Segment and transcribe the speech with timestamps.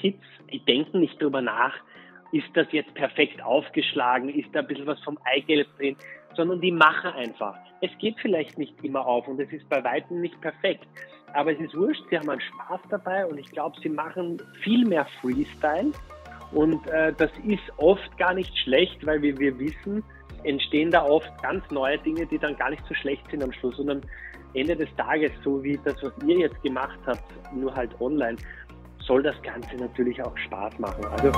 [0.00, 1.74] Kids, die denken nicht drüber nach,
[2.32, 5.96] ist das jetzt perfekt aufgeschlagen, ist da ein bisschen was vom Eigelb drin,
[6.36, 7.56] sondern die machen einfach.
[7.80, 10.86] Es geht vielleicht nicht immer auf und es ist bei weitem nicht perfekt,
[11.32, 14.86] aber es ist wurscht, sie haben einen Spaß dabei und ich glaube, sie machen viel
[14.86, 15.92] mehr Freestyle.
[16.52, 20.02] Und äh, das ist oft gar nicht schlecht, weil wie wir wissen,
[20.42, 23.76] entstehen da oft ganz neue Dinge, die dann gar nicht so schlecht sind am Schluss,
[23.76, 24.02] sondern
[24.54, 27.22] Ende des Tages, so wie das, was ihr jetzt gemacht habt,
[27.54, 28.36] nur halt online,
[29.10, 31.04] soll das Ganze natürlich auch Spaß machen.
[31.06, 31.32] Also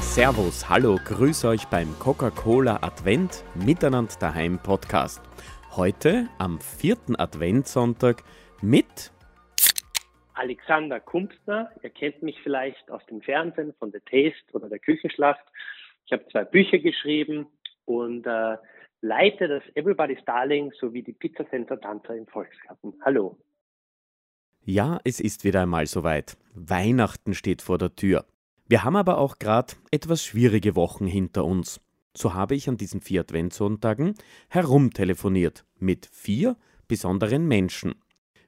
[0.00, 5.22] Servus, hallo, grüß euch beim Coca-Cola Advent Miteinander daheim Podcast.
[5.76, 8.24] Heute am vierten Adventssonntag
[8.60, 9.12] mit
[10.34, 11.70] Alexander Kumpster.
[11.84, 15.44] Ihr kennt mich vielleicht aus dem Fernsehen von The Taste oder der Küchenschlacht.
[16.06, 17.46] Ich habe zwei Bücher geschrieben
[17.84, 18.56] und äh,
[19.00, 22.94] leite das Everybody's Darling sowie die Pizza Center Tanzer im Volksgarten.
[23.04, 23.38] Hallo.
[24.64, 26.36] Ja, es ist wieder einmal soweit.
[26.54, 28.24] Weihnachten steht vor der Tür.
[28.68, 31.80] Wir haben aber auch gerade etwas schwierige Wochen hinter uns.
[32.16, 34.14] So habe ich an diesen vier Adventssonntagen
[34.48, 37.96] herumtelefoniert mit vier besonderen Menschen.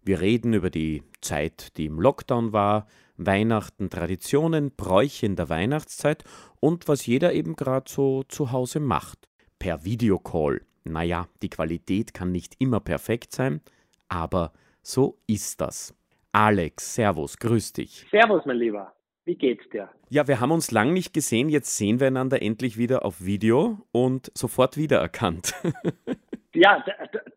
[0.04, 6.22] Wir reden über die Zeit, die im Lockdown war, Weihnachten, Traditionen, Bräuche in der Weihnachtszeit
[6.60, 9.28] und was jeder eben gerade so zu Hause macht.
[9.58, 10.60] Per Videocall.
[10.84, 13.62] Naja, die Qualität kann nicht immer perfekt sein,
[14.08, 15.92] aber so ist das.
[16.34, 18.06] Alex, Servus, grüß dich.
[18.10, 18.92] Servus, mein Lieber.
[19.24, 19.88] Wie geht's dir?
[20.08, 21.48] Ja, wir haben uns lang nicht gesehen.
[21.48, 25.54] Jetzt sehen wir einander endlich wieder auf Video und sofort wiedererkannt.
[26.52, 26.84] ja,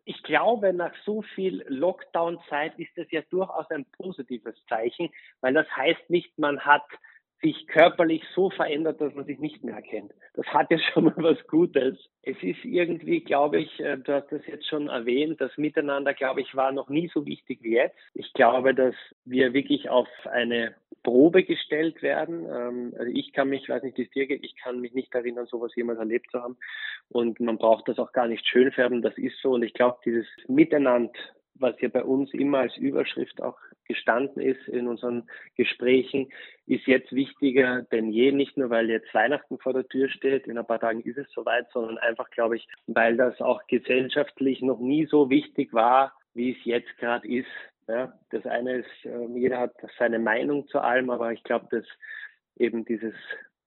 [0.04, 5.10] ich glaube, nach so viel Lockdown-Zeit ist das ja durchaus ein positives Zeichen,
[5.42, 6.82] weil das heißt nicht, man hat
[7.40, 10.12] sich körperlich so verändert, dass man sich nicht mehr erkennt.
[10.34, 11.98] Das hat ja schon mal was Gutes.
[12.22, 16.40] Es ist irgendwie, glaube ich, äh, du hast das jetzt schon erwähnt, das Miteinander, glaube
[16.40, 17.96] ich, war noch nie so wichtig wie jetzt.
[18.14, 22.44] Ich glaube, dass wir wirklich auf eine Probe gestellt werden.
[22.44, 25.14] Ähm, also ich kann mich, weiß nicht, wie es dir geht, ich kann mich nicht
[25.14, 26.56] erinnern, sowas jemals erlebt zu haben.
[27.08, 29.52] Und man braucht das auch gar nicht schön färben, das ist so.
[29.52, 31.12] Und ich glaube, dieses Miteinander
[31.60, 36.28] was ja bei uns immer als Überschrift auch gestanden ist in unseren Gesprächen,
[36.66, 40.58] ist jetzt wichtiger denn je, nicht nur weil jetzt Weihnachten vor der Tür steht, in
[40.58, 44.78] ein paar Tagen ist es soweit, sondern einfach, glaube ich, weil das auch gesellschaftlich noch
[44.78, 47.48] nie so wichtig war, wie es jetzt gerade ist.
[47.88, 51.86] Ja, das eine ist, ähm, jeder hat seine Meinung zu allem, aber ich glaube, dass
[52.56, 53.14] eben dieses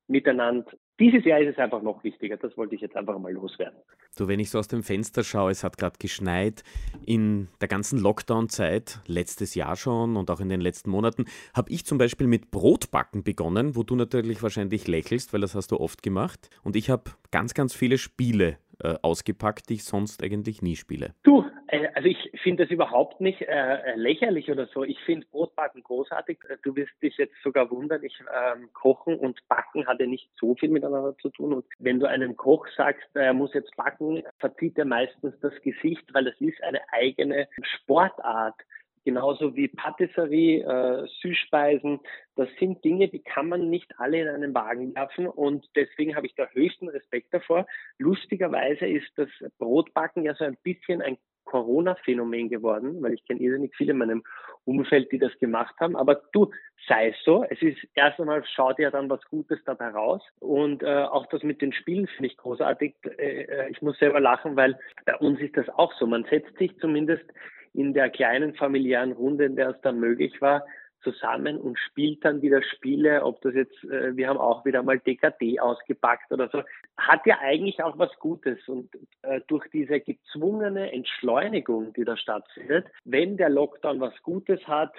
[0.07, 2.37] Miteinander dieses Jahr ist es einfach noch wichtiger.
[2.37, 3.79] Das wollte ich jetzt einfach mal loswerden.
[4.11, 6.63] So, wenn ich so aus dem Fenster schaue, es hat gerade geschneit.
[7.05, 11.25] In der ganzen Lockdown-Zeit, letztes Jahr schon und auch in den letzten Monaten,
[11.55, 15.71] habe ich zum Beispiel mit Brotbacken begonnen, wo du natürlich wahrscheinlich lächelst, weil das hast
[15.71, 16.49] du oft gemacht.
[16.63, 21.13] Und ich habe ganz, ganz viele Spiele äh, ausgepackt, die ich sonst eigentlich nie spiele.
[21.23, 24.83] Du, äh, also ich finde das überhaupt nicht äh, lächerlich oder so.
[24.83, 26.39] Ich finde Brotbacken großartig.
[26.49, 30.29] Äh, du wirst dich jetzt sogar wundern, ich ähm, Kochen und Backen hat ja nicht
[30.39, 31.53] so viel miteinander zu tun.
[31.53, 36.13] Und wenn du einem Koch sagst, er muss jetzt backen, verzieht er meistens das Gesicht,
[36.13, 38.55] weil das ist eine eigene Sportart
[39.03, 41.99] genauso wie Patisserie, äh, Süßspeisen.
[42.35, 46.27] Das sind Dinge, die kann man nicht alle in einen Wagen werfen und deswegen habe
[46.27, 47.65] ich da höchsten Respekt davor.
[47.97, 53.75] Lustigerweise ist das Brotbacken ja so ein bisschen ein Corona-Phänomen geworden, weil ich kenne irrsinnig
[53.75, 54.23] viele in meinem
[54.63, 55.95] Umfeld, die das gemacht haben.
[55.95, 56.51] Aber du,
[56.87, 57.43] sei es so.
[57.49, 60.21] Es ist erst einmal, schaut ja dann was Gutes dabei raus.
[60.39, 62.95] Und äh, auch das mit den Spielen finde ich großartig.
[63.17, 66.05] Äh, äh, ich muss selber lachen, weil bei uns ist das auch so.
[66.05, 67.25] Man setzt sich zumindest
[67.73, 70.65] in der kleinen familiären Runde, in der es dann möglich war,
[71.03, 74.99] zusammen und spielt dann wieder Spiele, ob das jetzt, äh, wir haben auch wieder mal
[74.99, 76.61] DKD ausgepackt oder so,
[76.97, 78.89] hat ja eigentlich auch was Gutes und
[79.23, 84.93] äh, durch diese gezwungene Entschleunigung, die da stattfindet, wenn der Lockdown was Gutes hat,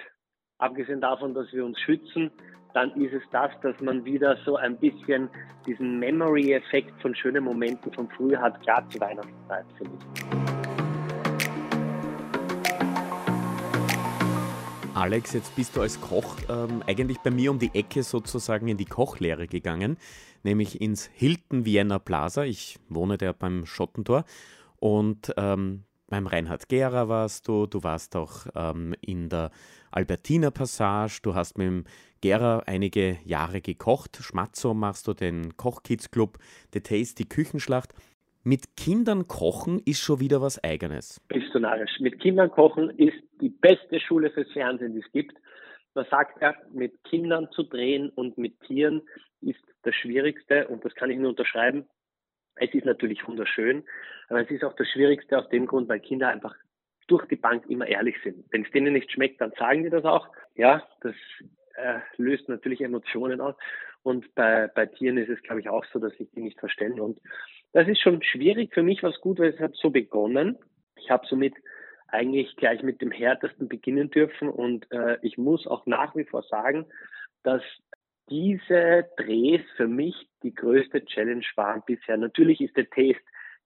[0.57, 2.31] abgesehen davon, dass wir uns schützen,
[2.73, 5.29] dann ist es das, dass man wieder so ein bisschen
[5.65, 10.62] diesen Memory-Effekt von schönen Momenten von früher hat, gerade zur Weihnachtszeit, finde ich.
[14.95, 18.77] Alex, jetzt bist du als Koch ähm, eigentlich bei mir um die Ecke sozusagen in
[18.77, 19.97] die Kochlehre gegangen,
[20.43, 22.43] nämlich ins Hilton Vienna Plaza.
[22.43, 24.23] Ich wohne da beim Schottentor
[24.79, 29.49] und ähm, beim Reinhard Gera warst du, du warst auch ähm, in der
[29.89, 31.85] Albertina Passage, du hast mit dem
[32.21, 34.19] Gera einige Jahre gekocht.
[34.21, 36.37] Schmatzo machst du den Kochkids Club,
[36.71, 37.95] The Taste, die Küchenschlacht.
[38.45, 41.21] Mit Kindern kochen ist schon wieder was Eigenes.
[41.29, 41.97] Bist du narrisch.
[42.01, 45.37] Mit Kindern kochen ist die beste Schule fürs Fernsehen, die es gibt.
[45.93, 49.01] Man sagt ja, mit Kindern zu drehen und mit Tieren
[49.39, 51.85] ist das Schwierigste und das kann ich nur unterschreiben.
[52.55, 53.85] Es ist natürlich wunderschön,
[54.27, 56.53] aber es ist auch das Schwierigste aus dem Grund, weil Kinder einfach
[57.07, 58.45] durch die Bank immer ehrlich sind.
[58.51, 60.27] Wenn es denen nicht schmeckt, dann sagen die das auch.
[60.55, 61.15] Ja, das
[61.75, 63.55] äh, löst natürlich Emotionen aus.
[64.03, 66.99] Und bei, bei Tieren ist es, glaube ich, auch so, dass ich die nicht verstehen.
[66.99, 67.19] Und
[67.73, 68.73] das ist schon schwierig.
[68.73, 70.57] Für mich war es gut, weil es hat so begonnen.
[70.95, 71.55] Ich habe somit
[72.07, 74.47] eigentlich gleich mit dem härtesten beginnen dürfen.
[74.49, 76.85] Und äh, ich muss auch nach wie vor sagen,
[77.41, 77.63] dass
[78.29, 82.15] diese Drehs für mich die größte Challenge waren bisher.
[82.17, 83.21] Natürlich ist der Test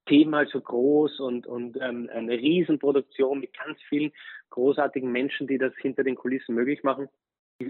[0.07, 4.13] zehnmal so groß und, und ähm, eine Riesenproduktion mit ganz vielen
[4.49, 7.09] großartigen Menschen, die das hinter den Kulissen möglich machen.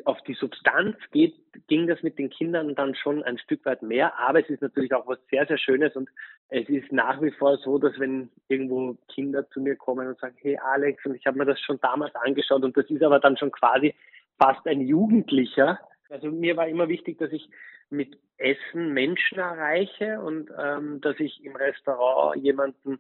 [0.04, 1.36] Auf die Substanz geht,
[1.68, 4.94] ging das mit den Kindern dann schon ein Stück weit mehr, aber es ist natürlich
[4.94, 6.10] auch was sehr, sehr Schönes und
[6.50, 10.36] es ist nach wie vor so, dass wenn irgendwo Kinder zu mir kommen und sagen,
[10.42, 13.38] hey Alex, und ich habe mir das schon damals angeschaut und das ist aber dann
[13.38, 13.96] schon quasi
[14.38, 15.80] fast ein Jugendlicher.
[16.10, 17.50] Also mir war immer wichtig, dass ich
[17.90, 23.00] mit Essen Menschen erreiche und ähm, dass ich im Restaurant jemanden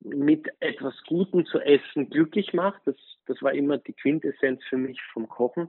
[0.00, 2.80] mit etwas Gutem zu essen glücklich mache.
[2.84, 5.68] Das, das war immer die Quintessenz für mich vom Kochen.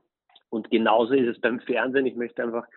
[0.51, 2.05] Und genauso ist es beim Fernsehen.
[2.05, 2.67] Ich möchte einfach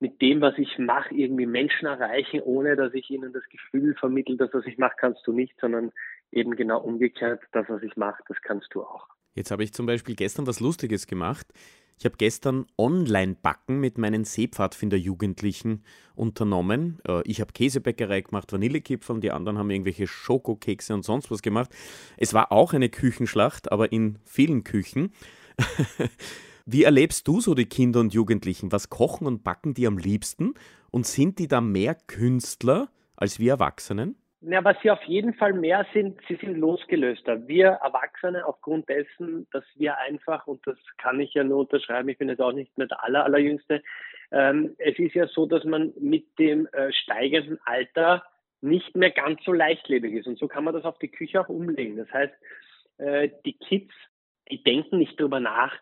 [0.00, 4.36] mit dem, was ich mache, irgendwie Menschen erreichen, ohne dass ich ihnen das Gefühl vermittle,
[4.36, 5.92] das, was ich mache, kannst du nicht, sondern
[6.30, 9.08] eben genau umgekehrt, das, was ich mache, das kannst du auch.
[9.34, 11.46] Jetzt habe ich zum Beispiel gestern was Lustiges gemacht.
[11.98, 15.84] Ich habe gestern Online-Backen mit meinen Seepfadfinder-Jugendlichen
[16.14, 17.00] unternommen.
[17.06, 21.70] Äh, ich habe Käsebäckerei gemacht, Vanillekipferl, die anderen haben irgendwelche Schokokekse und sonst was gemacht.
[22.16, 25.12] Es war auch eine Küchenschlacht, aber in vielen Küchen.
[26.66, 28.72] Wie erlebst du so die Kinder und Jugendlichen?
[28.72, 30.54] Was kochen und backen die am liebsten?
[30.90, 34.16] Und sind die da mehr Künstler als wir Erwachsenen?
[34.40, 37.46] Ja, was sie auf jeden Fall mehr sind, sie sind losgelöster.
[37.46, 42.18] Wir Erwachsene aufgrund dessen, dass wir einfach, und das kann ich ja nur unterschreiben, ich
[42.18, 43.82] bin jetzt auch nicht mehr der aller, allerjüngste,
[44.32, 48.24] ähm, es ist ja so, dass man mit dem äh, steigenden Alter
[48.62, 50.26] nicht mehr ganz so leichtlebig ist.
[50.26, 51.98] Und so kann man das auf die Küche auch umlegen.
[51.98, 52.34] Das heißt,
[52.98, 53.92] äh, die Kids,
[54.50, 55.72] die denken nicht drüber nach,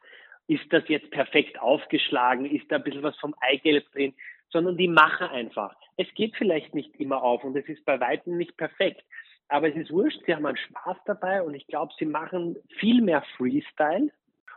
[0.53, 4.15] ist das jetzt perfekt aufgeschlagen, ist da ein bisschen was vom Eigelb drin,
[4.51, 5.75] sondern die machen einfach.
[5.97, 9.03] Es geht vielleicht nicht immer auf und es ist bei weitem nicht perfekt.
[9.49, 13.03] Aber es ist wurscht, sie haben einen Spaß dabei und ich glaube, sie machen viel
[13.03, 14.11] mehr Freestyle.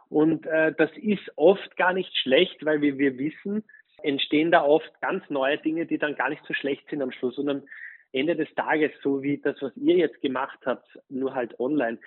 [0.09, 3.63] Und äh, das ist oft gar nicht schlecht, weil wie wir wissen,
[4.03, 7.37] entstehen da oft ganz neue Dinge, die dann gar nicht so schlecht sind am Schluss.
[7.37, 7.63] Und am
[8.11, 11.97] Ende des Tages, so wie das, was ihr jetzt gemacht habt, nur halt online,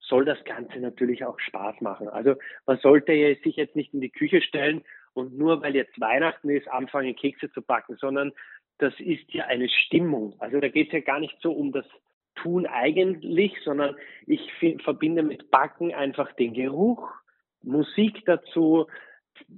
[0.00, 2.08] soll das Ganze natürlich auch Spaß machen.
[2.08, 2.34] Also
[2.66, 3.12] man sollte
[3.42, 7.50] sich jetzt nicht in die Küche stellen und nur weil jetzt Weihnachten ist, anfangen Kekse
[7.50, 8.32] zu backen, sondern
[8.78, 10.34] das ist ja eine Stimmung.
[10.38, 11.84] Also da geht es ja gar nicht so um das
[12.36, 13.96] Tun eigentlich, sondern
[14.26, 14.40] ich
[14.84, 17.10] verbinde mit Backen einfach den Geruch,
[17.62, 18.86] Musik dazu,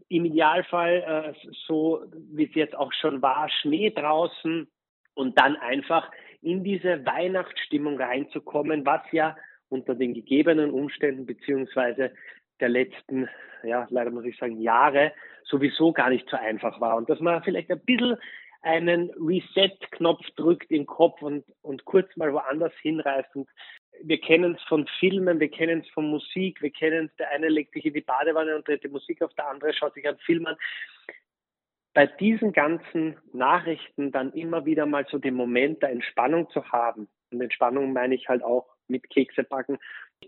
[0.09, 4.69] im Idealfall äh, so, wie es jetzt auch schon war, Schnee draußen
[5.15, 6.11] und dann einfach
[6.43, 9.37] in diese Weihnachtsstimmung reinzukommen, was ja
[9.71, 12.13] unter den gegebenen Umständen beziehungsweise
[12.61, 13.29] der letzten,
[13.63, 15.13] ja, leider muss ich sagen, Jahre
[15.45, 16.97] sowieso gar nicht so einfach war.
[16.97, 18.17] Und dass man vielleicht ein bisschen
[18.63, 23.35] einen Reset-Knopf drückt im Kopf und, und kurz mal woanders hinreißt.
[23.35, 23.49] Und
[24.03, 27.49] wir kennen es von Filmen, wir kennen es von Musik, wir kennen es, der eine
[27.49, 30.19] legt sich in die Badewanne und dreht die Musik auf, der andere schaut sich einen
[30.19, 30.57] Film an.
[31.95, 37.09] Bei diesen ganzen Nachrichten dann immer wieder mal so den Moment der Entspannung zu haben.
[37.33, 39.79] Und Entspannung meine ich halt auch mit Kekse backen.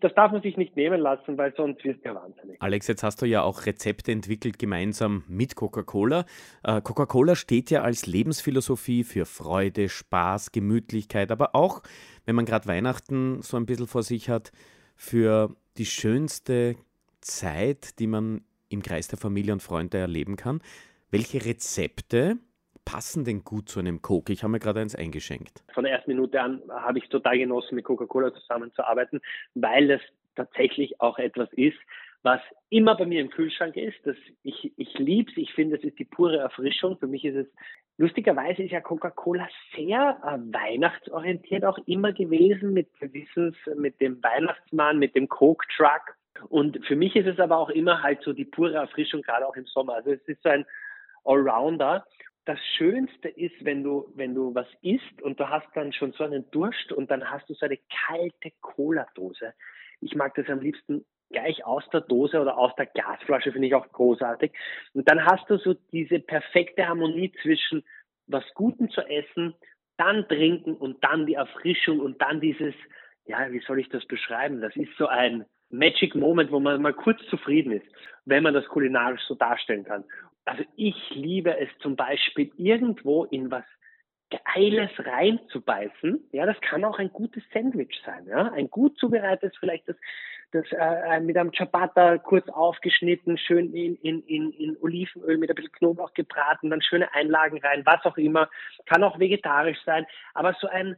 [0.00, 2.60] Das darf man sich nicht nehmen lassen, weil sonst wird ja wahnsinnig.
[2.60, 6.24] Alex, jetzt hast du ja auch Rezepte entwickelt gemeinsam mit Coca-Cola.
[6.62, 11.82] Äh, Coca-Cola steht ja als Lebensphilosophie für Freude, Spaß, Gemütlichkeit, aber auch,
[12.24, 14.52] wenn man gerade Weihnachten so ein bisschen vor sich hat,
[14.96, 16.76] für die schönste
[17.20, 20.62] Zeit, die man im Kreis der Familie und Freunde erleben kann.
[21.10, 22.38] Welche Rezepte
[22.84, 24.32] passen denn gut zu einem Coke?
[24.32, 25.62] Ich habe mir gerade eins eingeschenkt.
[25.74, 29.20] Von der ersten Minute an habe ich total genossen, mit Coca-Cola zusammenzuarbeiten,
[29.54, 30.00] weil es
[30.34, 31.78] tatsächlich auch etwas ist,
[32.22, 33.98] was immer bei mir im Kühlschrank ist.
[34.04, 36.96] Das, ich ich liebe es, ich finde, es ist die pure Erfrischung.
[36.98, 37.46] Für mich ist es,
[37.98, 44.98] lustigerweise ist ja Coca-Cola sehr äh, weihnachtsorientiert auch immer gewesen, mit Wissens, mit dem Weihnachtsmann,
[44.98, 46.16] mit dem Coke-Truck.
[46.48, 49.56] Und für mich ist es aber auch immer halt so die pure Erfrischung, gerade auch
[49.56, 49.94] im Sommer.
[49.94, 50.64] Also es ist so ein
[51.24, 52.04] Allrounder
[52.44, 56.24] das Schönste ist, wenn du, wenn du was isst und du hast dann schon so
[56.24, 59.54] einen Durst und dann hast du so eine kalte Cola-Dose.
[60.00, 63.74] Ich mag das am liebsten gleich aus der Dose oder aus der Glasflasche, finde ich
[63.74, 64.52] auch großartig.
[64.92, 67.84] Und dann hast du so diese perfekte Harmonie zwischen
[68.26, 69.54] was Guten zu essen,
[69.96, 72.74] dann trinken und dann die Erfrischung und dann dieses,
[73.24, 74.60] ja, wie soll ich das beschreiben?
[74.60, 77.86] Das ist so ein Magic Moment, wo man mal kurz zufrieden ist,
[78.24, 80.04] wenn man das kulinarisch so darstellen kann
[80.44, 83.64] also ich liebe es zum Beispiel irgendwo in was
[84.54, 86.28] Geiles reinzubeißen.
[86.32, 88.26] Ja, das kann auch ein gutes Sandwich sein.
[88.26, 89.96] Ja, ein gut zubereitetes, vielleicht das,
[90.52, 95.54] das äh, mit einem Ciabatta kurz aufgeschnitten, schön in, in, in, in Olivenöl mit ein
[95.54, 98.48] bisschen Knoblauch gebraten, dann schöne Einlagen rein, was auch immer.
[98.86, 100.96] Kann auch vegetarisch sein, aber so ein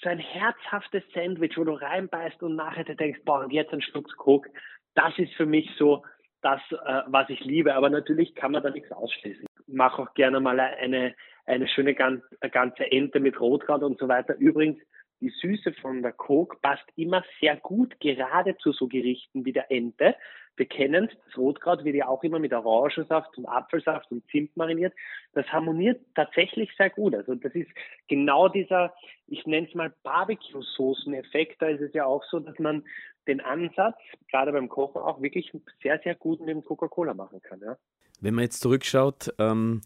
[0.00, 4.06] so ein herzhaftes Sandwich, wo du reinbeißt und nachher denkst, boah, und jetzt ein Schluck
[4.16, 4.48] Coke,
[4.94, 6.04] das ist für mich so
[6.42, 7.74] das, äh, was ich liebe.
[7.74, 9.46] Aber natürlich kann man da nichts ausschließen.
[9.66, 11.14] Ich mache auch gerne mal eine,
[11.46, 14.36] eine schöne ganze Ente mit Rotkraut und so weiter.
[14.36, 14.78] Übrigens,
[15.20, 19.70] die Süße von der Coke passt immer sehr gut gerade zu so Gerichten wie der
[19.70, 20.14] Ente.
[20.56, 24.92] Wir kennen das Rotkraut wird ja auch immer mit Orangensaft und Apfelsaft und Zimt mariniert.
[25.32, 27.14] Das harmoniert tatsächlich sehr gut.
[27.14, 27.70] Also das ist
[28.08, 28.92] genau dieser,
[29.28, 31.62] ich nenne es mal Barbecue-Soßen-Effekt.
[31.62, 32.84] Da ist es ja auch so, dass man
[33.28, 33.96] den Ansatz,
[34.30, 37.60] gerade beim Kochen, auch wirklich sehr, sehr gut mit dem Coca-Cola machen kann.
[37.60, 37.76] Ja.
[38.20, 39.82] Wenn man jetzt zurückschaut, ähm,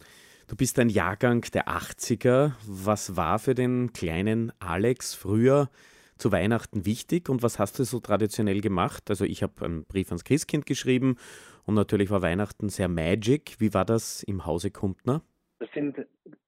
[0.47, 2.53] du bist ein Jahrgang der 80er.
[2.67, 5.69] Was war für den kleinen Alex früher
[6.17, 9.09] zu Weihnachten wichtig und was hast du so traditionell gemacht?
[9.09, 11.17] Also ich habe einen Brief ans Christkind geschrieben
[11.65, 13.55] und natürlich war Weihnachten sehr magic.
[13.59, 15.21] Wie war das im Hause Kumpner?
[15.59, 15.97] Das sind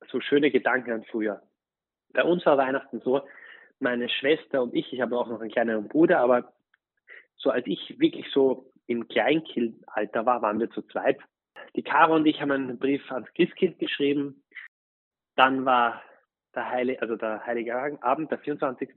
[0.09, 1.41] so schöne Gedanken an früher.
[2.13, 3.21] Bei uns war Weihnachten so,
[3.79, 6.53] meine Schwester und ich, ich habe auch noch einen kleineren Bruder, aber
[7.45, 11.19] so als ich wirklich so im Kleinkindalter war, waren wir zu zweit.
[11.75, 14.43] Die Caro und ich haben einen Brief ans Christkind geschrieben.
[15.35, 16.01] Dann war
[16.55, 18.89] der Heilige, also der Heilige Abend, der 24.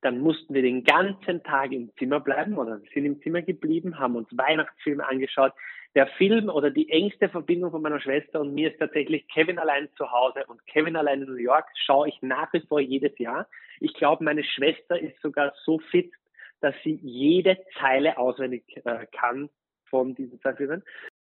[0.00, 4.16] Dann mussten wir den ganzen Tag im Zimmer bleiben oder sind im Zimmer geblieben, haben
[4.16, 5.52] uns Weihnachtsfilme angeschaut.
[5.94, 9.88] Der Film oder die engste Verbindung von meiner Schwester und mir ist tatsächlich Kevin allein
[9.96, 13.48] zu Hause und Kevin allein in New York schaue ich nach wie vor jedes Jahr.
[13.80, 16.12] Ich glaube, meine Schwester ist sogar so fit,
[16.60, 19.48] dass sie jede Zeile auswendig äh, kann
[19.88, 20.82] von diesen zwei Filmen.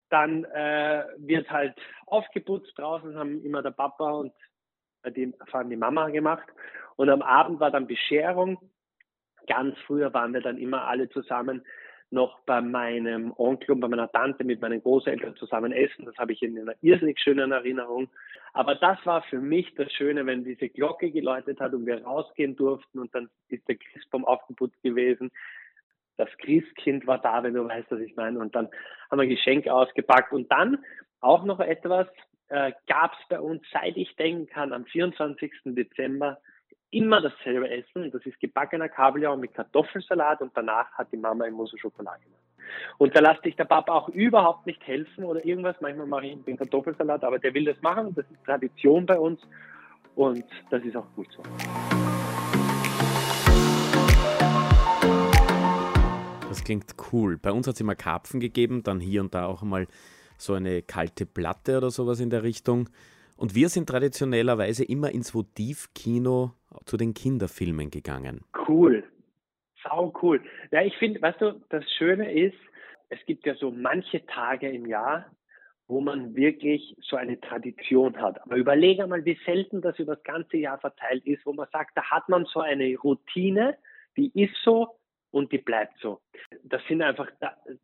[0.10, 4.34] Dann äh, wird halt aufgeputzt draußen, haben immer der Papa und
[5.04, 6.48] äh, die fahren die Mama gemacht.
[6.96, 8.58] Und am Abend war dann Bescherung.
[9.48, 11.66] Ganz früher waren wir dann immer alle zusammen
[12.10, 16.06] noch bei meinem Onkel und bei meiner Tante mit meinen Großeltern zusammen essen.
[16.06, 18.10] Das habe ich in einer irrsinnig schönen Erinnerung.
[18.58, 22.56] Aber das war für mich das Schöne, wenn diese Glocke geläutet hat und wir rausgehen
[22.56, 25.30] durften und dann ist der Christbaum aufgeputzt gewesen.
[26.18, 28.40] Das Christkind war da, wenn du weißt, was ich meine.
[28.40, 28.68] Und dann
[29.12, 30.34] haben wir Geschenke ausgepackt.
[30.34, 30.84] Und dann
[31.20, 32.08] auch noch etwas,
[32.48, 35.52] äh, gab es bei uns, seit ich denken kann, am 24.
[35.76, 36.40] Dezember
[36.90, 38.10] immer dasselbe Essen.
[38.10, 42.47] Das ist gebackener Kabeljau mit Kartoffelsalat und danach hat die Mama immer so Schokolade gemacht.
[42.98, 45.76] Und da lässt sich der Papa auch überhaupt nicht helfen oder irgendwas.
[45.82, 48.14] Manchmal mache ich den Kartoffelsalat, aber der will das machen.
[48.16, 49.40] Das ist Tradition bei uns
[50.16, 51.44] und das ist auch gut so.
[56.50, 57.38] Das klingt cool.
[57.38, 59.88] Bei uns hat es immer Karpfen gegeben, dann hier und da auch mal
[60.38, 62.90] so eine kalte Platte oder sowas in der Richtung.
[63.36, 66.54] Und wir sind traditionellerweise immer ins Votivkino
[66.86, 68.42] zu den Kinderfilmen gegangen.
[68.68, 69.04] Cool.
[69.88, 70.42] Sau cool.
[70.72, 72.58] Ja, ich finde, weißt du, das Schöne ist,
[73.10, 75.26] es gibt ja so manche Tage im Jahr,
[75.88, 78.42] wo man wirklich so eine Tradition hat.
[78.42, 81.96] Aber überlege mal, wie selten das über das ganze Jahr verteilt ist, wo man sagt,
[81.96, 83.78] da hat man so eine Routine,
[84.18, 85.00] die ist so
[85.32, 86.20] und die bleibt so.
[86.64, 87.30] Das sind einfach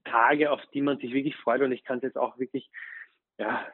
[0.04, 2.70] Tage, auf die man sich wirklich freut und ich kann es jetzt auch wirklich,
[3.38, 3.66] ja,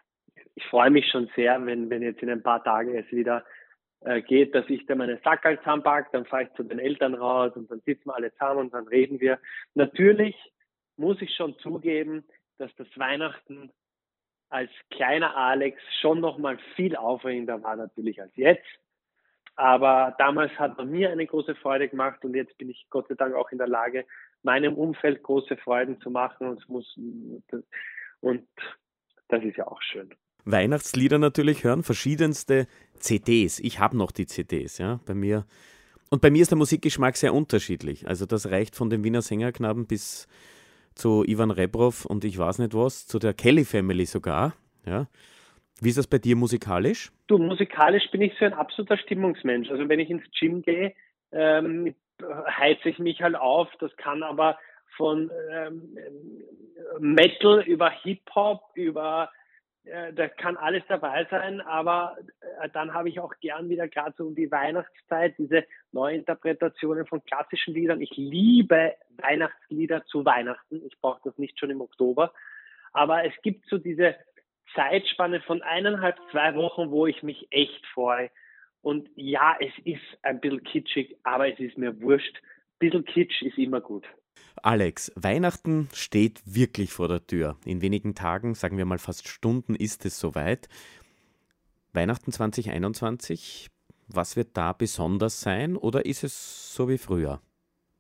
[0.54, 3.44] ich freue mich schon sehr, wenn, wenn jetzt in ein paar Tagen es wieder
[4.02, 7.52] äh, geht, dass ich dann meine Sackerl zusammenpacke, dann fahre ich zu den Eltern raus
[7.56, 9.40] und dann sitzen wir alle zusammen und dann reden wir.
[9.74, 10.36] Natürlich
[10.98, 12.26] muss ich schon zugeben,
[12.58, 13.72] dass das Weihnachten
[14.50, 18.68] als kleiner Alex schon noch mal viel aufregender war natürlich als jetzt.
[19.56, 23.16] Aber damals hat man mir eine große Freude gemacht und jetzt bin ich Gott sei
[23.16, 24.06] Dank auch in der Lage,
[24.42, 26.98] meinem Umfeld große Freuden zu machen und muss
[28.22, 28.48] und
[29.28, 30.16] das ist ja auch schön.
[30.46, 33.60] Weihnachtslieder natürlich hören, verschiedenste CDs.
[33.60, 35.46] Ich habe noch die CDs, ja, bei mir.
[36.10, 38.08] Und bei mir ist der Musikgeschmack sehr unterschiedlich.
[38.08, 40.28] Also das reicht von den Wiener Sängerknaben bis
[40.96, 44.54] zu Ivan Rebrov und ich weiß nicht was, zu der Kelly Family sogar,
[44.86, 45.08] ja.
[45.82, 47.10] Wie ist das bei dir musikalisch?
[47.28, 49.70] Du, musikalisch bin ich so ein absoluter Stimmungsmensch.
[49.70, 50.94] Also wenn ich ins Gym gehe,
[51.32, 53.70] ähm, heize ich mich halt auf.
[53.80, 54.58] Das kann aber
[54.98, 55.98] von ähm,
[57.00, 59.30] Metal über Hip-Hop, über
[60.14, 62.18] da kann alles dabei sein, aber
[62.62, 67.24] äh, dann habe ich auch gern wieder gerade so um die Weihnachtszeit diese Neuinterpretationen von
[67.24, 68.02] klassischen Liedern.
[68.02, 70.86] Ich liebe Weihnachtslieder zu Weihnachten.
[70.86, 72.34] Ich brauche das nicht schon im Oktober.
[72.94, 74.16] Aber es gibt so diese
[74.76, 78.30] Zeitspanne von eineinhalb, zwei Wochen, wo ich mich echt freue.
[78.82, 82.38] Und ja, es ist ein bisschen kitschig, aber es ist mir wurscht.
[82.38, 84.06] Ein bisschen Kitsch ist immer gut.
[84.62, 87.56] Alex, Weihnachten steht wirklich vor der Tür.
[87.66, 90.68] In wenigen Tagen, sagen wir mal fast Stunden, ist es soweit.
[91.94, 93.70] Weihnachten 2021,
[94.08, 97.42] was wird da besonders sein oder ist es so wie früher?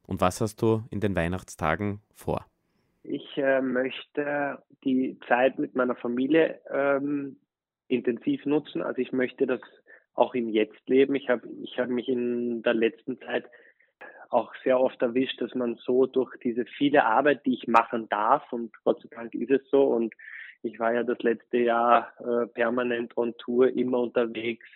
[0.05, 2.45] Und was hast du in den Weihnachtstagen vor?
[3.03, 7.37] Ich äh, möchte die Zeit mit meiner Familie ähm,
[7.87, 8.81] intensiv nutzen.
[8.81, 9.61] Also ich möchte das
[10.13, 11.15] auch im Jetzt leben.
[11.15, 13.45] Ich habe ich hab mich in der letzten Zeit
[14.29, 18.51] auch sehr oft erwischt, dass man so durch diese viele Arbeit, die ich machen darf,
[18.53, 20.13] und Gott sei Dank ist es so, und
[20.61, 24.67] ich war ja das letzte Jahr äh, permanent on Tour, immer unterwegs,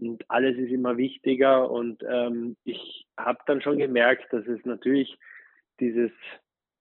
[0.00, 1.70] und alles ist immer wichtiger.
[1.70, 5.18] Und ähm, ich habe dann schon gemerkt, dass es natürlich
[5.78, 6.10] dieses,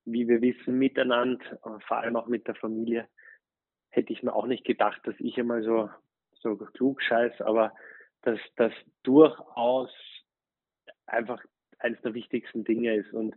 [0.05, 3.07] wie wir wissen, miteinander, vor allem auch mit der Familie,
[3.89, 5.89] hätte ich mir auch nicht gedacht, dass ich einmal so,
[6.41, 7.73] so klug scheiß, aber
[8.21, 8.71] dass das
[9.03, 9.91] durchaus
[11.05, 11.43] einfach
[11.79, 13.13] eines der wichtigsten Dinge ist.
[13.13, 13.35] Und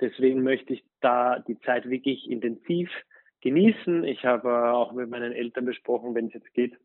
[0.00, 2.90] deswegen möchte ich da die Zeit wirklich intensiv
[3.40, 4.04] genießen.
[4.04, 6.76] Ich habe auch mit meinen Eltern besprochen, wenn es jetzt geht,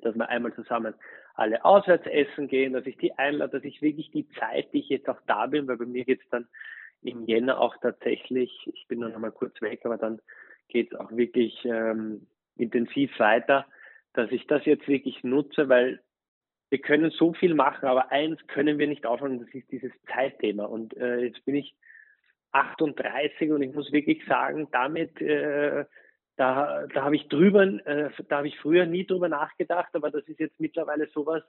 [0.00, 0.94] dass wir einmal zusammen
[1.34, 4.88] alle auswärts essen gehen, dass ich die einlade, dass ich wirklich die Zeit, die ich
[4.88, 6.48] jetzt auch da bin, weil bei mir geht es dann
[7.02, 10.20] im Jänner auch tatsächlich, ich bin dann nochmal kurz weg, aber dann
[10.66, 13.66] geht es auch wirklich ähm, intensiv weiter,
[14.14, 16.00] dass ich das jetzt wirklich nutze, weil
[16.70, 20.64] wir können so viel machen, aber eins können wir nicht aufhören, das ist dieses Zeitthema.
[20.64, 21.74] Und äh, jetzt bin ich
[22.52, 25.84] 38 und ich muss wirklich sagen, damit äh,
[26.36, 30.26] da, da habe ich drüber, äh, da habe ich früher nie drüber nachgedacht, aber das
[30.28, 31.42] ist jetzt mittlerweile sowas,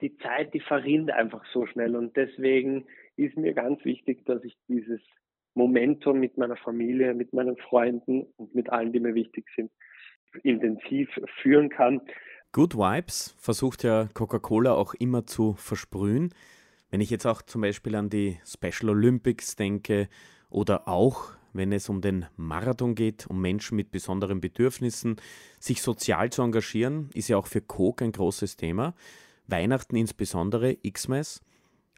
[0.00, 2.86] die Zeit, die verrinnt einfach so schnell und deswegen
[3.16, 5.00] ist mir ganz wichtig, dass ich dieses
[5.54, 9.72] Momentum mit meiner Familie, mit meinen Freunden und mit allen, die mir wichtig sind,
[10.44, 11.08] intensiv
[11.42, 12.00] führen kann.
[12.52, 16.34] Good Vibes versucht ja Coca-Cola auch immer zu versprühen.
[16.90, 20.08] Wenn ich jetzt auch zum Beispiel an die Special Olympics denke
[20.48, 25.16] oder auch wenn es um den Marathon geht, um Menschen mit besonderen Bedürfnissen.
[25.58, 28.94] Sich sozial zu engagieren, ist ja auch für Coke ein großes Thema.
[29.46, 31.40] Weihnachten insbesondere, Xmas.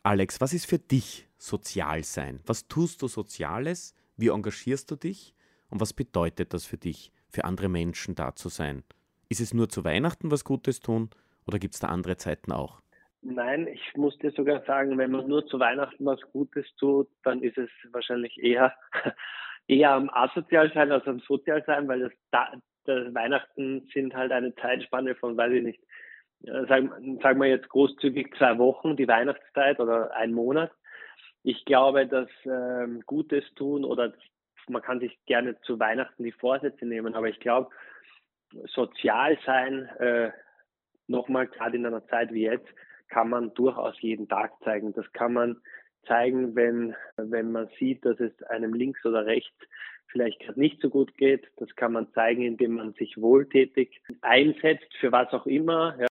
[0.02, 2.40] Alex, was ist für dich sozial sein?
[2.46, 3.94] Was tust du Soziales?
[4.16, 5.34] Wie engagierst du dich?
[5.68, 8.82] Und was bedeutet das für dich, für andere Menschen da zu sein?
[9.30, 11.08] Ist es nur zu Weihnachten was Gutes tun
[11.46, 12.80] oder gibt es da andere Zeiten auch?
[13.22, 17.40] Nein, ich muss dir sogar sagen, wenn man nur zu Weihnachten was Gutes tut, dann
[17.40, 18.74] ist es wahrscheinlich eher,
[19.68, 22.52] eher am asozial sein als am sozial sein, weil das, da,
[22.86, 25.80] das Weihnachten sind halt eine Zeitspanne von, weiß ich nicht,
[26.68, 30.72] sagen, sagen wir jetzt großzügig zwei Wochen, die Weihnachtszeit oder ein Monat.
[31.44, 34.12] Ich glaube, dass ähm, Gutes tun oder
[34.68, 37.70] man kann sich gerne zu Weihnachten die Vorsätze nehmen, aber ich glaube,
[38.66, 40.30] sozial sein, äh,
[41.06, 42.68] nochmal gerade in einer Zeit wie jetzt,
[43.08, 44.92] kann man durchaus jeden Tag zeigen.
[44.92, 45.60] Das kann man
[46.06, 49.56] zeigen, wenn, wenn man sieht, dass es einem links oder rechts
[50.06, 51.46] vielleicht gerade nicht so gut geht.
[51.56, 55.96] Das kann man zeigen, indem man sich wohltätig einsetzt, für was auch immer.
[55.98, 56.06] Ja.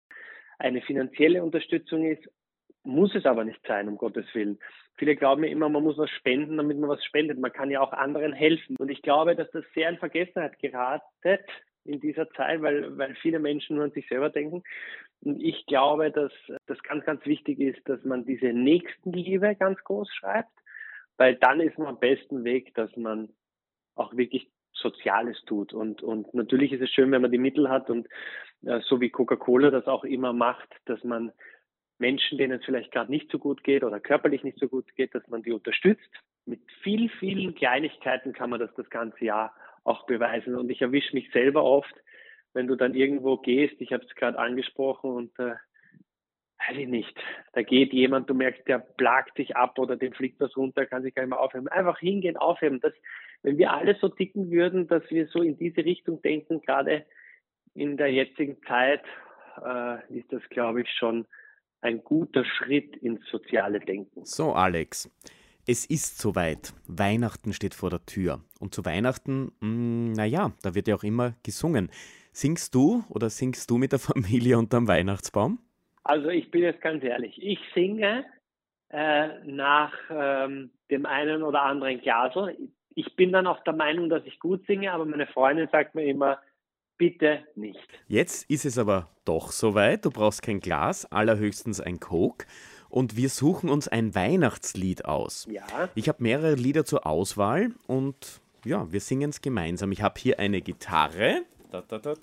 [0.58, 2.30] Eine finanzielle Unterstützung ist,
[2.84, 4.60] muss es aber nicht sein, um Gottes Willen.
[4.98, 7.40] Viele glauben ja immer, man muss was spenden, damit man was spendet.
[7.40, 8.76] Man kann ja auch anderen helfen.
[8.78, 11.46] Und ich glaube, dass das sehr in Vergessenheit geratet
[11.90, 14.64] in dieser Zeit, weil, weil viele Menschen nur an sich selber denken.
[15.22, 16.32] Und ich glaube, dass
[16.68, 20.52] das ganz, ganz wichtig ist, dass man diese Nächstenliebe ganz groß schreibt,
[21.18, 23.30] weil dann ist man am besten Weg, dass man
[23.96, 25.74] auch wirklich Soziales tut.
[25.74, 28.08] Und, und natürlich ist es schön, wenn man die Mittel hat und
[28.66, 31.32] äh, so wie Coca-Cola das auch immer macht, dass man
[31.98, 35.14] Menschen, denen es vielleicht gerade nicht so gut geht oder körperlich nicht so gut geht,
[35.14, 36.10] dass man die unterstützt.
[36.46, 39.54] Mit vielen, vielen Kleinigkeiten kann man das das ganze Jahr
[39.90, 40.56] auch beweisen.
[40.56, 41.94] Und ich erwische mich selber oft,
[42.54, 45.56] wenn du dann irgendwo gehst, ich habe es gerade angesprochen und äh,
[46.68, 47.16] weiß ich nicht,
[47.54, 51.04] da geht jemand, du merkst, der plagt sich ab oder dem fliegt was runter, kann
[51.04, 51.68] sich gar nicht mehr aufheben.
[51.68, 52.80] Einfach hingehen, aufheben.
[52.82, 52.94] Das,
[53.44, 57.06] wenn wir alle so ticken würden, dass wir so in diese Richtung denken, gerade
[57.74, 59.04] in der jetzigen Zeit,
[59.64, 61.26] äh, ist das, glaube ich, schon
[61.82, 64.26] ein guter Schritt ins soziale Denken.
[64.26, 65.10] So, Alex.
[65.72, 66.74] Es ist soweit.
[66.88, 68.42] Weihnachten steht vor der Tür.
[68.60, 71.92] Und zu Weihnachten, hm, naja, da wird ja auch immer gesungen.
[72.32, 75.60] Singst du oder singst du mit der Familie unterm Weihnachtsbaum?
[76.04, 78.26] Also ich bin jetzt ganz ehrlich, ich singe
[78.90, 82.58] äh, nach ähm, dem einen oder anderen Glasl.
[82.96, 86.06] Ich bin dann auch der Meinung, dass ich gut singe, aber meine Freundin sagt mir
[86.06, 86.40] immer,
[86.98, 87.88] bitte nicht.
[88.08, 90.04] Jetzt ist es aber doch soweit.
[90.04, 92.48] Du brauchst kein Glas, allerhöchstens ein Coke
[92.90, 95.48] und wir suchen uns ein Weihnachtslied aus.
[95.50, 95.90] Ja.
[95.96, 99.92] Ich habe mehrere Lieder zur Auswahl und ja, wir singen es gemeinsam.
[99.92, 101.44] Ich habe hier eine Gitarre.
[101.72, 102.16] Da, da, da,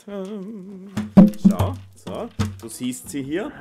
[1.48, 2.28] Schau, so,
[2.60, 3.52] du siehst sie hier.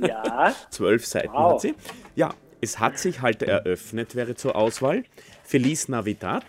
[0.00, 0.54] Ja.
[0.70, 1.52] Zwölf Seiten wow.
[1.52, 1.74] hat sie.
[2.16, 5.04] Ja, es hat sich halt eröffnet, wäre zur Auswahl.
[5.44, 6.44] Feliz Navidad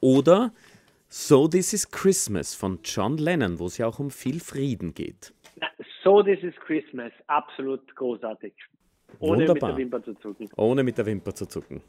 [0.00, 0.52] oder
[1.08, 5.32] So This Is Christmas von John Lennon, wo es ja auch um viel Frieden geht.
[6.02, 8.52] So This Is Christmas, absolut großartig.
[9.20, 9.54] Ohne Wunderbar.
[9.54, 10.48] mit der Wimper zu zucken.
[10.56, 11.80] Ohne mit der Wimper zu zucken.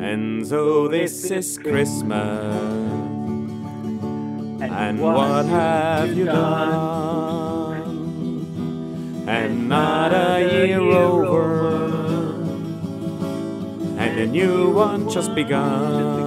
[0.00, 2.16] And so this is Christmas.
[4.60, 6.96] And what have you done?
[9.28, 12.34] Another year over,
[13.98, 16.17] and a new one just begun.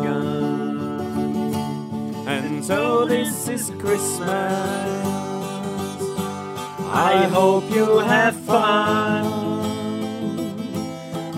[2.71, 4.29] So this is Christmas.
[6.87, 9.25] I hope you have fun.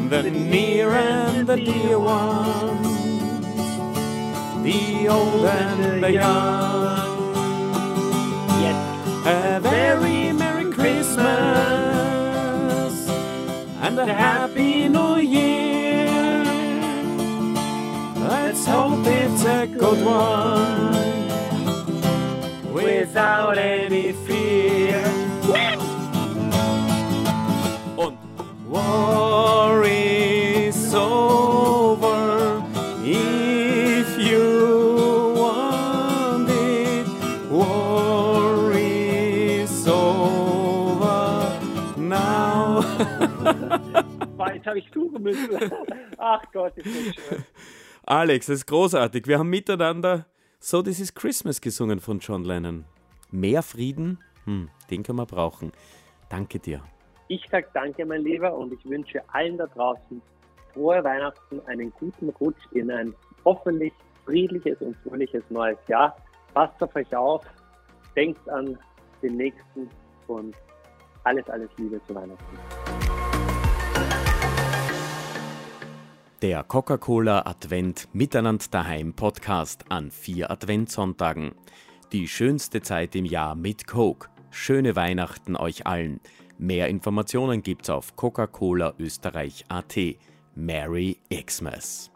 [0.10, 2.86] The near and the dear ones,
[4.62, 7.34] the old and the young.
[8.62, 8.78] Yes.
[9.26, 11.26] A very Merry Christmas
[13.82, 16.46] and a Happy New Year.
[18.30, 20.53] Let's hope it's a good one
[23.24, 25.02] without any fear.
[27.96, 28.18] Und
[28.68, 32.62] war is over
[33.02, 37.08] if you want it.
[37.50, 41.58] War is over
[41.96, 42.84] now.
[44.54, 45.50] Jetzt habe ich suchen müssen.
[46.18, 47.46] Ach Gott, ist das schön.
[48.06, 49.28] Alex, das ist großartig.
[49.28, 50.26] Wir haben miteinander
[50.60, 52.86] So This Is Christmas gesungen von John Lennon.
[53.34, 54.20] Mehr Frieden?
[54.46, 55.72] Hm, den können wir brauchen.
[56.30, 56.84] Danke dir.
[57.30, 60.22] Ich sage danke, mein Lieber, und ich wünsche allen da draußen
[60.72, 63.92] frohe Weihnachten, einen guten Rutsch in ein hoffentlich
[64.26, 66.16] friedliches und fröhliches neues Jahr.
[66.54, 67.44] Passt auf euch auf,
[68.16, 68.78] denkt an
[69.24, 69.90] den Nächsten
[70.28, 70.56] und
[71.24, 72.58] alles, alles Liebe zu Weihnachten.
[76.44, 81.56] Der Coca-Cola Advent Miteinander daheim Podcast an vier Adventssonntagen.
[82.14, 84.30] Die schönste Zeit im Jahr mit Coke.
[84.52, 86.20] Schöne Weihnachten euch allen.
[86.60, 89.98] Mehr Informationen gibt's auf Coca-Cola Österreich.at.
[90.54, 92.12] Merry Xmas.